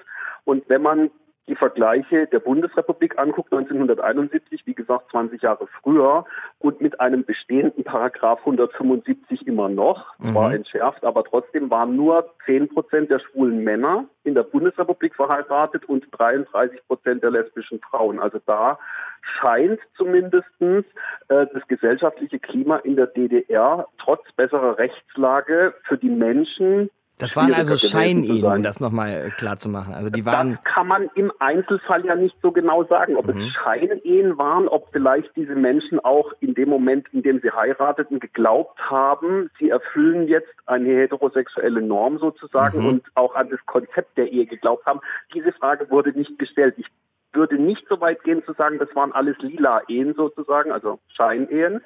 [0.44, 1.10] Und wenn man
[1.50, 6.24] die Vergleiche der Bundesrepublik anguckt, 1971, wie gesagt 20 Jahre früher,
[6.60, 10.34] und mit einem bestehenden Paragraph 175 immer noch, mhm.
[10.36, 15.86] war entschärft, aber trotzdem waren nur 10 Prozent der schwulen Männer in der Bundesrepublik verheiratet
[15.86, 18.20] und 33 Prozent der lesbischen Frauen.
[18.20, 18.78] Also da
[19.22, 20.82] scheint zumindest äh,
[21.28, 27.76] das gesellschaftliche Klima in der DDR trotz besserer Rechtslage für die Menschen Das waren also
[27.76, 29.94] Scheinehen, um das nochmal klar zu machen.
[29.94, 30.58] Also die waren.
[30.64, 33.40] Das kann man im Einzelfall ja nicht so genau sagen, ob Mhm.
[33.42, 38.18] es Scheinehen waren, ob vielleicht diese Menschen auch in dem Moment, in dem sie heirateten,
[38.20, 42.86] geglaubt haben, sie erfüllen jetzt eine heterosexuelle Norm sozusagen Mhm.
[42.88, 45.00] und auch an das Konzept der Ehe geglaubt haben.
[45.34, 46.74] Diese Frage wurde nicht gestellt.
[46.78, 46.86] Ich
[47.32, 51.80] würde nicht so weit gehen zu sagen, das waren alles lila Ehen sozusagen, also Scheinehen.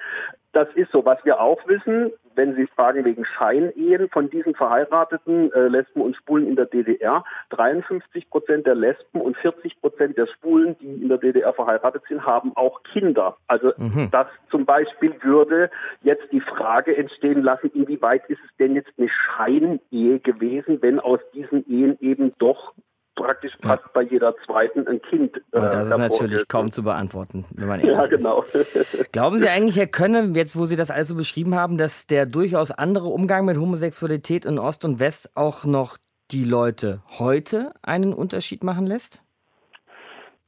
[0.53, 5.51] Das ist so, was wir auch wissen, wenn Sie fragen wegen Scheinehen von diesen verheirateten
[5.53, 10.27] äh, Lesben und Schwulen in der DDR, 53 Prozent der Lesben und 40 Prozent der
[10.27, 13.37] Schwulen, die in der DDR verheiratet sind, haben auch Kinder.
[13.47, 14.09] Also Mhm.
[14.11, 15.69] das zum Beispiel würde
[16.01, 21.19] jetzt die Frage entstehen lassen, inwieweit ist es denn jetzt eine Scheinehe gewesen, wenn aus
[21.33, 22.73] diesen Ehen eben doch
[23.15, 26.49] praktisch fast bei jeder zweiten ein Kind äh, Und das ist natürlich hervorgeht.
[26.49, 28.09] kaum zu beantworten, wenn man ehrlich Ja, ist.
[28.09, 28.43] genau.
[29.11, 32.25] Glauben Sie eigentlich, Herr Könne, jetzt wo Sie das alles so beschrieben haben, dass der
[32.25, 35.97] durchaus andere Umgang mit Homosexualität in Ost und West auch noch
[36.31, 39.21] die Leute heute einen Unterschied machen lässt?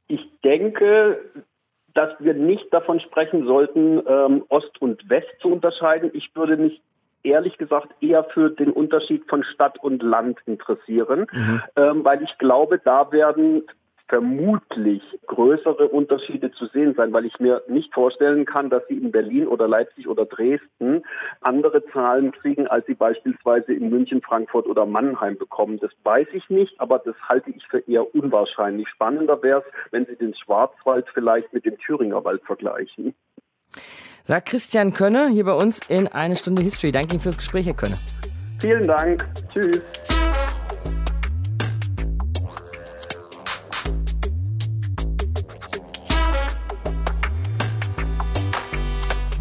[0.08, 1.20] Ich denke,
[1.94, 6.10] dass wir nicht davon sprechen sollten, ähm, Ost und West zu unterscheiden.
[6.12, 6.80] Ich würde mich
[7.22, 11.26] ehrlich gesagt eher für den Unterschied von Stadt und Land interessieren,
[11.76, 13.64] ähm, weil ich glaube, da werden
[14.08, 19.12] vermutlich größere Unterschiede zu sehen sein, weil ich mir nicht vorstellen kann, dass sie in
[19.12, 21.02] Berlin oder Leipzig oder Dresden
[21.42, 25.78] andere Zahlen kriegen, als sie beispielsweise in München, Frankfurt oder Mannheim bekommen.
[25.78, 28.88] Das weiß ich nicht, aber das halte ich für eher unwahrscheinlich.
[28.88, 33.14] Spannender wäre es, wenn Sie den Schwarzwald vielleicht mit dem Thüringer Wald vergleichen.
[34.28, 36.92] Sagt Christian Könne hier bei uns in eine Stunde History.
[36.92, 37.96] Danke Ihnen fürs Gespräch, Herr Könne.
[38.58, 39.26] Vielen Dank.
[39.50, 39.80] Tschüss.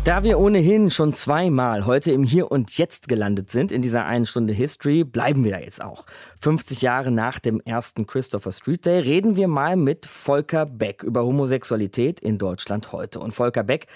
[0.08, 4.26] Da wir ohnehin schon zweimal heute im Hier und Jetzt gelandet sind in dieser einen
[4.26, 6.06] Stunde History, bleiben wir da jetzt auch.
[6.38, 11.26] 50 Jahre nach dem ersten Christopher Street Day reden wir mal mit Volker Beck über
[11.26, 13.20] Homosexualität in Deutschland heute.
[13.20, 13.88] Und Volker Beck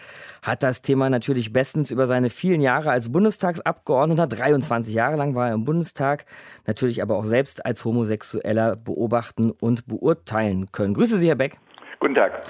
[0.41, 5.47] hat das Thema natürlich bestens über seine vielen Jahre als Bundestagsabgeordneter, 23 Jahre lang war
[5.47, 6.25] er im Bundestag,
[6.67, 10.93] natürlich aber auch selbst als Homosexueller beobachten und beurteilen können.
[10.93, 11.57] Grüße Sie, Herr Beck.
[12.01, 12.41] Guten Tag.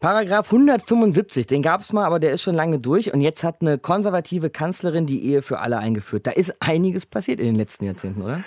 [0.00, 3.12] Paragraph 175, den gab es mal, aber der ist schon lange durch.
[3.12, 6.26] Und jetzt hat eine konservative Kanzlerin die Ehe für alle eingeführt.
[6.26, 8.44] Da ist einiges passiert in den letzten Jahrzehnten, oder?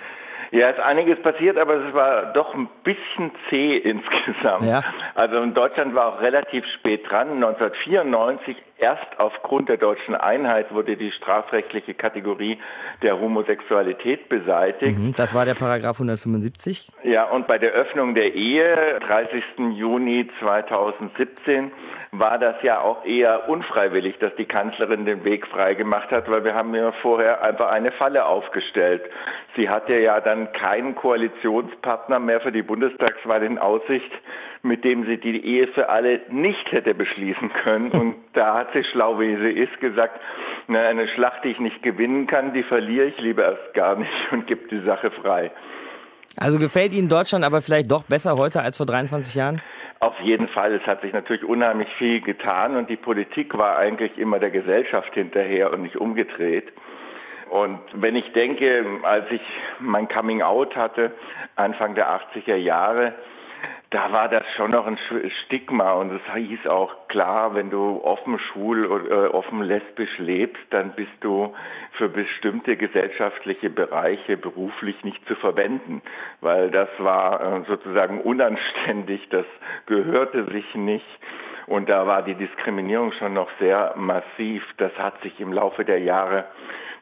[0.52, 4.64] Ja, ist einiges passiert, aber es war doch ein bisschen zäh insgesamt.
[4.64, 4.84] Ja.
[5.16, 7.32] Also in Deutschland war auch relativ spät dran.
[7.32, 12.58] 1994 erst aufgrund der deutschen Einheit wurde die strafrechtliche Kategorie
[13.00, 14.98] der Homosexualität beseitigt.
[14.98, 16.88] Mhm, das war der Paragraph 175.
[17.04, 19.42] Ja, und bei der Öffnung der Ehe, 30.
[19.74, 21.70] Juni 2017,
[22.14, 26.54] war das ja auch eher unfreiwillig, dass die Kanzlerin den Weg freigemacht hat, weil wir
[26.54, 29.02] haben ja vorher einfach eine Falle aufgestellt.
[29.56, 32.62] Sie hatte ja dann keinen Koalitionspartner mehr für die
[33.22, 34.10] Bundestagswahl in Aussicht,
[34.62, 37.90] mit dem sie die Ehe für alle nicht hätte beschließen können.
[37.92, 40.20] Und da hat sie, schlau wie sie ist, gesagt,
[40.68, 44.12] na, eine Schlacht, die ich nicht gewinnen kann, die verliere ich lieber erst gar nicht
[44.30, 45.50] und gebe die Sache frei.
[46.36, 49.60] Also gefällt Ihnen Deutschland aber vielleicht doch besser heute als vor 23 Jahren?
[50.00, 50.72] Auf jeden Fall.
[50.74, 55.12] Es hat sich natürlich unheimlich viel getan und die Politik war eigentlich immer der Gesellschaft
[55.14, 56.72] hinterher und nicht umgedreht.
[57.52, 59.42] Und wenn ich denke, als ich
[59.78, 61.12] mein Coming Out hatte,
[61.54, 63.12] Anfang der 80er Jahre,
[63.90, 64.98] da war das schon noch ein
[65.44, 70.62] Stigma und es hieß auch klar, wenn du offen schwul oder äh, offen lesbisch lebst,
[70.70, 71.54] dann bist du
[71.98, 76.00] für bestimmte gesellschaftliche Bereiche beruflich nicht zu verwenden,
[76.40, 79.44] weil das war äh, sozusagen unanständig, das
[79.84, 81.18] gehörte sich nicht.
[81.66, 84.64] Und da war die Diskriminierung schon noch sehr massiv.
[84.78, 86.46] Das hat sich im Laufe der Jahre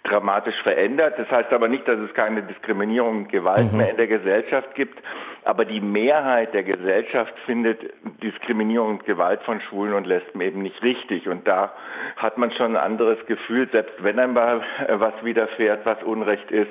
[0.04, 1.18] dramatisch verändert.
[1.18, 3.78] Das heißt aber nicht, dass es keine Diskriminierung und Gewalt Mhm.
[3.78, 4.98] mehr in der Gesellschaft gibt.
[5.44, 10.82] Aber die Mehrheit der Gesellschaft findet Diskriminierung und Gewalt von Schwulen und Lesben eben nicht
[10.82, 11.28] richtig.
[11.28, 11.72] Und da
[12.16, 16.70] hat man schon ein anderes Gefühl, selbst wenn einmal was widerfährt, was Unrecht ist,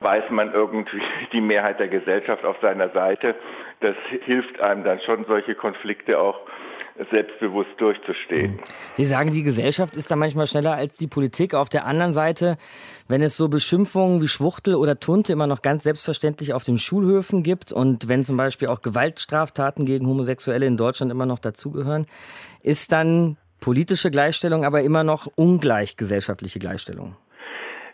[0.00, 3.34] weiß man irgendwie die Mehrheit der Gesellschaft auf seiner Seite.
[3.80, 6.40] Das hilft einem dann schon, solche Konflikte auch
[7.10, 8.58] selbstbewusst durchzustehen.
[8.94, 11.54] Sie sagen, die Gesellschaft ist da manchmal schneller als die Politik.
[11.54, 12.56] Auf der anderen Seite,
[13.06, 17.42] wenn es so Beschimpfungen wie Schwuchtel oder Tunte immer noch ganz selbstverständlich auf den Schulhöfen
[17.42, 22.06] gibt und wenn zum Beispiel auch Gewaltstraftaten gegen Homosexuelle in Deutschland immer noch dazugehören,
[22.62, 27.16] ist dann politische Gleichstellung aber immer noch ungleich gesellschaftliche Gleichstellung.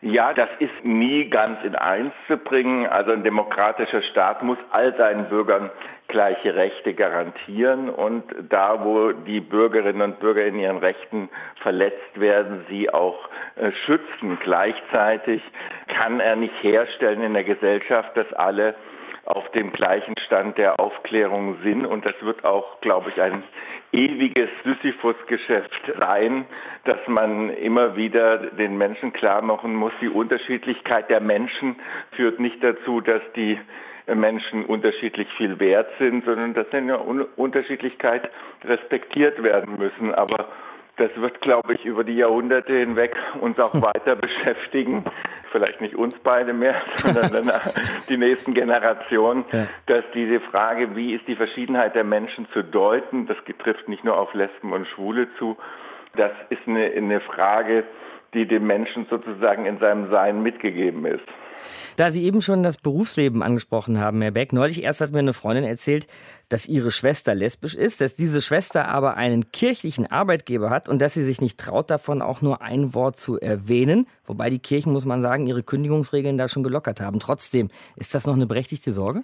[0.07, 2.87] Ja, das ist nie ganz in eins zu bringen.
[2.87, 5.71] Also ein demokratischer Staat muss all seinen Bürgern
[6.15, 11.29] gleiche Rechte garantieren und da, wo die Bürgerinnen und Bürger in ihren Rechten
[11.61, 14.39] verletzt werden, sie auch äh, schützen.
[14.41, 15.43] Gleichzeitig
[15.89, 18.77] kann er nicht herstellen in der Gesellschaft, dass alle
[19.25, 21.85] auf dem gleichen Stand der Aufklärung sind.
[21.85, 23.43] Und das wird auch, glaube ich, ein
[23.91, 26.47] ewiges Sisyphus-Geschäft sein,
[26.85, 31.75] dass man immer wieder den Menschen klar machen muss, die Unterschiedlichkeit der Menschen
[32.13, 33.59] führt nicht dazu, dass die
[34.07, 38.31] Menschen unterschiedlich viel wert sind, sondern dass eine Unterschiedlichkeit
[38.65, 40.15] respektiert werden müssen.
[40.15, 40.49] Aber
[40.97, 45.05] das wird, glaube ich, über die Jahrhunderte hinweg uns auch weiter beschäftigen.
[45.51, 47.53] Vielleicht nicht uns beide mehr, sondern dann
[48.09, 49.67] die nächsten Generationen, ja.
[49.87, 54.19] dass diese Frage, wie ist die Verschiedenheit der Menschen zu deuten, das betrifft nicht nur
[54.19, 55.57] auf Lesben und Schwule zu,
[56.17, 57.85] das ist eine, eine Frage,
[58.35, 61.25] die dem Menschen sozusagen in seinem Sein mitgegeben ist.
[61.97, 65.33] Da Sie eben schon das Berufsleben angesprochen haben, Herr Beck, neulich erst hat mir eine
[65.33, 66.09] Freundin erzählt,
[66.49, 71.15] dass ihre Schwester lesbisch ist, dass diese Schwester aber einen kirchlichen Arbeitgeber hat und dass
[71.15, 74.07] sie sich nicht traut, davon auch nur ein Wort zu erwähnen.
[74.27, 77.21] Wobei die Kirchen, muss man sagen, ihre Kündigungsregeln da schon gelockert haben.
[77.21, 79.23] Trotzdem, ist das noch eine berechtigte Sorge?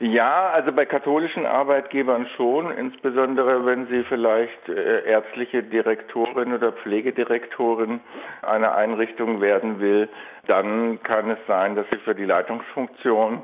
[0.00, 7.98] Ja, also bei katholischen Arbeitgebern schon, insbesondere wenn sie vielleicht äh, ärztliche Direktorin oder Pflegedirektorin
[8.42, 10.08] einer Einrichtung werden will,
[10.46, 13.42] dann kann es sein, dass sie für die Leitungsfunktion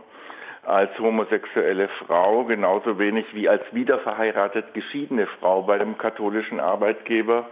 [0.62, 7.48] als homosexuelle Frau genauso wenig wie als wiederverheiratet geschiedene Frau bei dem katholischen Arbeitgeber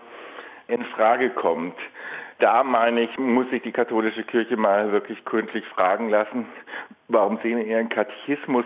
[0.68, 1.76] in Frage kommt.
[2.38, 6.46] Da meine ich, muss sich die katholische Kirche mal wirklich gründlich fragen lassen,
[7.08, 8.64] warum sie in ihren Katechismus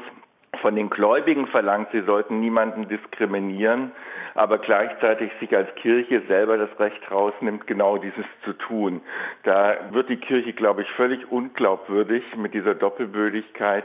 [0.58, 3.92] von den Gläubigen verlangt, sie sollten niemanden diskriminieren,
[4.34, 9.00] aber gleichzeitig sich als Kirche selber das Recht rausnimmt, genau dieses zu tun.
[9.44, 13.84] Da wird die Kirche, glaube ich, völlig unglaubwürdig mit dieser Doppelbödigkeit.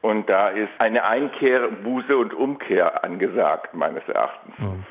[0.00, 4.58] Und da ist eine Einkehr, Buße und Umkehr angesagt, meines Erachtens.
[4.58, 4.84] Mhm.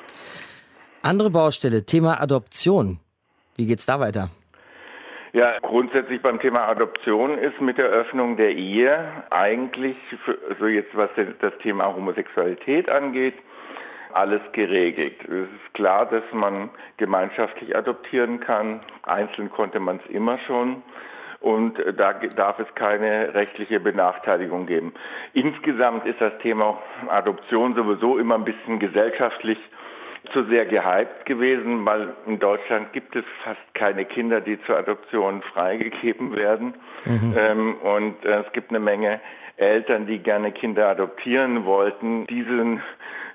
[1.04, 3.00] Andere Baustelle, Thema Adoption.
[3.56, 4.30] Wie geht es da weiter?
[5.34, 9.96] Ja, grundsätzlich beim Thema Adoption ist mit der Öffnung der Ehe eigentlich,
[10.60, 13.36] so jetzt was das Thema Homosexualität angeht,
[14.12, 15.24] alles geregelt.
[15.24, 18.82] Es ist klar, dass man gemeinschaftlich adoptieren kann.
[19.04, 20.84] Einzeln konnte man es immer schon.
[21.40, 24.94] Und da darf es keine rechtliche Benachteiligung geben.
[25.34, 29.58] Insgesamt ist das Thema Adoption sowieso immer ein bisschen gesellschaftlich
[30.34, 35.42] zu sehr gehypt gewesen, weil in Deutschland gibt es fast keine Kinder, die zur Adoption
[35.42, 36.76] freigegeben werden.
[37.06, 37.36] Mhm.
[37.38, 39.20] Ähm, und äh, es gibt eine Menge
[39.58, 42.26] Eltern, die gerne Kinder adoptieren wollten.
[42.28, 42.82] Diesen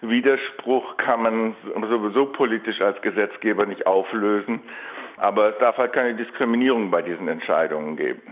[0.00, 1.56] Widerspruch kann man
[1.88, 4.60] sowieso politisch als Gesetzgeber nicht auflösen.
[5.16, 8.22] Aber es darf halt keine Diskriminierung bei diesen Entscheidungen geben.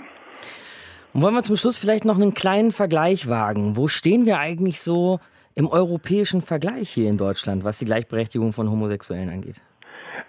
[1.12, 3.76] Und wollen wir zum Schluss vielleicht noch einen kleinen Vergleich wagen?
[3.76, 5.20] Wo stehen wir eigentlich so
[5.54, 9.60] im europäischen Vergleich hier in Deutschland, was die Gleichberechtigung von Homosexuellen angeht?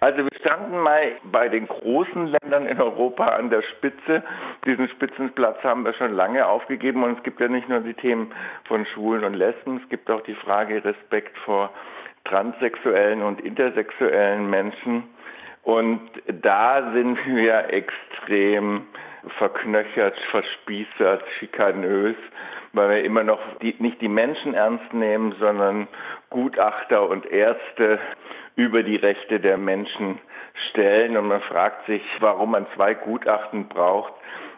[0.00, 4.22] Also wir standen mal bei den großen Ländern in Europa an der Spitze.
[4.66, 8.30] Diesen Spitzenplatz haben wir schon lange aufgegeben und es gibt ja nicht nur die Themen
[8.64, 11.70] von Schwulen und Lesben, es gibt auch die Frage Respekt vor
[12.24, 15.04] transsexuellen und intersexuellen Menschen.
[15.62, 16.00] Und
[16.42, 18.82] da sind wir extrem
[19.38, 22.16] verknöchert, verspießert, schikanös
[22.76, 25.88] weil wir immer noch die, nicht die Menschen ernst nehmen, sondern
[26.30, 27.98] Gutachter und Ärzte
[28.54, 30.18] über die Rechte der Menschen
[30.68, 31.16] stellen.
[31.16, 34.12] Und man fragt sich, warum man zwei Gutachten braucht,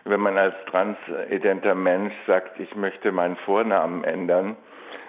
[0.05, 4.57] wenn man als transidenter Mensch sagt, ich möchte meinen Vornamen ändern.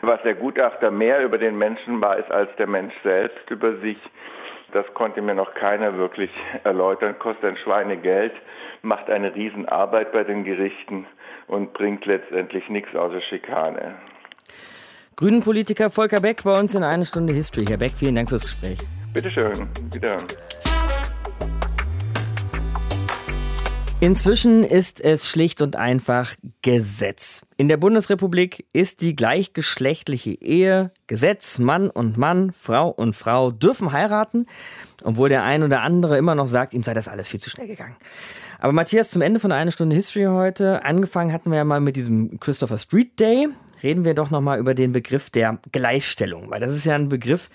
[0.01, 3.97] Was der Gutachter mehr über den Menschen weiß als der Mensch selbst über sich,
[4.73, 6.31] das konnte mir noch keiner wirklich
[6.63, 8.33] erläutern, kostet ein Schweinegeld,
[8.81, 11.05] macht eine Riesenarbeit bei den Gerichten
[11.47, 13.95] und bringt letztendlich nichts außer Schikane.
[15.15, 17.65] Grünen-Politiker Volker Beck bei uns in einer Stunde History.
[17.65, 18.79] Herr Beck, vielen Dank fürs Gespräch.
[19.13, 20.17] Bitteschön, wieder.
[24.01, 27.45] Inzwischen ist es schlicht und einfach Gesetz.
[27.57, 31.59] In der Bundesrepublik ist die gleichgeschlechtliche Ehe Gesetz.
[31.59, 34.45] Mann und Mann, Frau und Frau dürfen heiraten,
[35.03, 37.67] obwohl der ein oder andere immer noch sagt, ihm sei das alles viel zu schnell
[37.67, 37.97] gegangen.
[38.59, 41.97] Aber Matthias, zum Ende von einer Stunde History heute, angefangen hatten wir ja mal mit
[41.97, 43.49] diesem Christopher Street Day,
[43.83, 47.49] reden wir doch nochmal über den Begriff der Gleichstellung, weil das ist ja ein Begriff,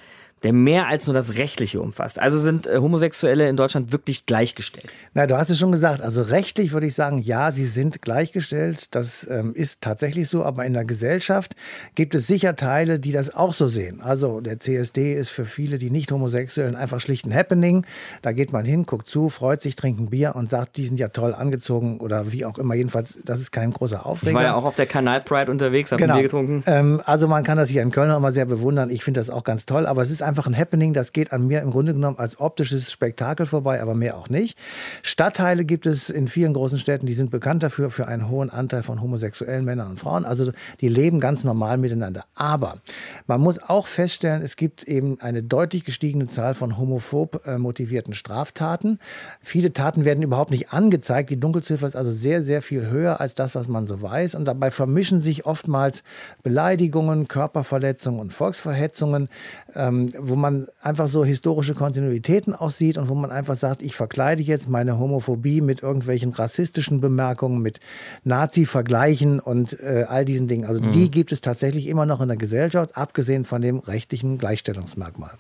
[0.45, 2.19] der mehr als nur das Rechtliche umfasst.
[2.19, 4.93] Also sind äh, Homosexuelle in Deutschland wirklich gleichgestellt.
[5.15, 6.03] Na, du hast es schon gesagt.
[6.03, 8.95] Also rechtlich würde ich sagen, ja, sie sind gleichgestellt.
[8.95, 10.45] Das ähm, ist tatsächlich so.
[10.45, 11.57] Aber in der Gesellschaft
[11.95, 14.03] gibt es sicher Teile, die das auch so sehen.
[14.03, 17.87] Also der CSD ist für viele, die nicht Homosexuellen, einfach schlicht ein Happening.
[18.21, 21.01] Da geht man hin, guckt zu, freut sich, trinkt ein Bier und sagt, die sind
[21.01, 22.75] ja toll angezogen oder wie auch immer.
[22.75, 24.33] Jedenfalls, das ist kein großer Aufreger.
[24.33, 26.15] Ich war ja auch auf der Kanal Pride unterwegs, habe genau.
[26.15, 26.65] ein Bier getrunken.
[26.67, 28.91] Ähm, also man kann das hier in Köln auch immer sehr bewundern.
[28.91, 29.87] Ich finde das auch ganz toll.
[29.87, 30.93] Aber es ist einfach ein Happening.
[30.93, 34.59] Das geht an mir im Grunde genommen als optisches Spektakel vorbei, aber mehr auch nicht.
[35.03, 38.83] Stadtteile gibt es in vielen großen Städten, die sind bekannt dafür, für einen hohen Anteil
[38.83, 40.25] von homosexuellen Männern und Frauen.
[40.25, 42.25] Also die leben ganz normal miteinander.
[42.35, 42.79] Aber
[43.27, 48.15] man muss auch feststellen, es gibt eben eine deutlich gestiegene Zahl von homophob äh, motivierten
[48.15, 48.99] Straftaten.
[49.41, 51.31] Viele Taten werden überhaupt nicht angezeigt.
[51.31, 54.35] Die Dunkelziffer ist also sehr, sehr viel höher als das, was man so weiß.
[54.35, 56.03] Und dabei vermischen sich oftmals
[56.43, 59.29] Beleidigungen, Körperverletzungen und Volksverhetzungen,
[59.75, 64.43] ähm, wo man einfach so historische Kontinuitäten aussieht und wo man einfach sagt, ich verkleide
[64.43, 67.81] jetzt meine Homophobie mit irgendwelchen rassistischen Bemerkungen, mit
[68.25, 70.65] Nazi-Vergleichen und äh, all diesen Dingen.
[70.65, 70.93] Also mhm.
[70.93, 75.33] die gibt es tatsächlich immer noch in der Gesellschaft, abgesehen von dem rechtlichen Gleichstellungsmerkmal.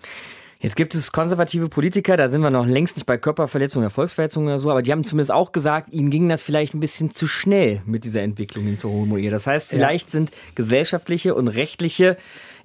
[0.65, 4.49] Jetzt gibt es konservative Politiker, da sind wir noch längst nicht bei Körperverletzungen oder Volksverletzungen
[4.49, 7.27] oder so, aber die haben zumindest auch gesagt, ihnen ging das vielleicht ein bisschen zu
[7.27, 9.31] schnell mit dieser Entwicklung hin zur Homo-Ehe.
[9.31, 10.13] Das heißt, vielleicht ja.
[10.13, 12.17] sind gesellschaftliche und rechtliche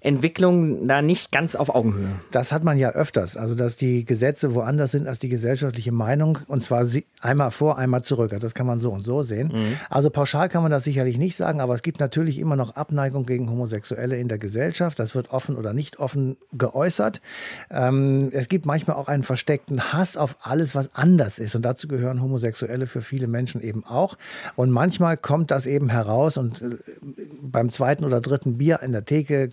[0.01, 2.07] Entwicklung da nicht ganz auf Augenhöhe.
[2.31, 3.35] Das hat man ja öfters.
[3.35, 6.39] Also, dass die Gesetze woanders sind als die gesellschaftliche Meinung.
[6.47, 6.85] Und zwar
[7.21, 8.33] einmal vor, einmal zurück.
[8.39, 9.51] Das kann man so und so sehen.
[9.53, 9.77] Mhm.
[9.89, 11.59] Also, pauschal kann man das sicherlich nicht sagen.
[11.59, 14.99] Aber es gibt natürlich immer noch Abneigung gegen Homosexuelle in der Gesellschaft.
[14.99, 17.21] Das wird offen oder nicht offen geäußert.
[17.69, 21.55] Ähm, es gibt manchmal auch einen versteckten Hass auf alles, was anders ist.
[21.55, 24.17] Und dazu gehören Homosexuelle für viele Menschen eben auch.
[24.55, 26.37] Und manchmal kommt das eben heraus.
[26.37, 26.77] Und äh,
[27.41, 29.49] beim zweiten oder dritten Bier in der Theke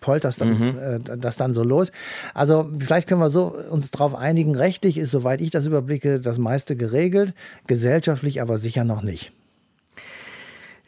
[0.00, 0.78] polterst dann, mhm.
[0.78, 1.92] äh, das dann so los.
[2.34, 6.38] Also vielleicht können wir so uns darauf einigen, rechtlich ist, soweit ich das überblicke, das
[6.38, 7.34] meiste geregelt,
[7.66, 9.32] gesellschaftlich aber sicher noch nicht.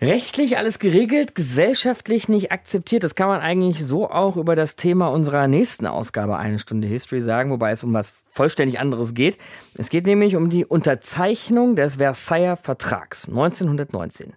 [0.02, 3.04] Rechtlich alles geregelt, gesellschaftlich nicht akzeptiert.
[3.04, 7.20] Das kann man eigentlich so auch über das Thema unserer nächsten Ausgabe Eine Stunde History
[7.20, 9.36] sagen, wobei es um was vollständig anderes geht.
[9.76, 14.32] Es geht nämlich um die Unterzeichnung des Versailler Vertrags 1919.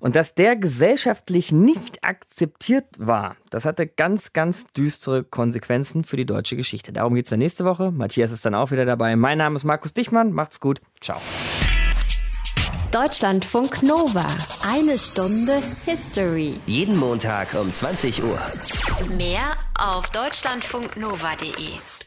[0.00, 6.24] Und dass der gesellschaftlich nicht akzeptiert war, das hatte ganz, ganz düstere Konsequenzen für die
[6.24, 6.92] deutsche Geschichte.
[6.92, 7.90] Darum geht es dann nächste Woche.
[7.92, 9.14] Matthias ist dann auch wieder dabei.
[9.14, 10.32] Mein Name ist Markus Dichmann.
[10.32, 10.80] Macht's gut.
[11.00, 11.20] Ciao.
[12.90, 14.26] Deutschlandfunk Nova.
[14.66, 16.54] Eine Stunde History.
[16.66, 18.38] Jeden Montag um 20 Uhr.
[19.16, 21.99] Mehr auf deutschlandfunknova.de.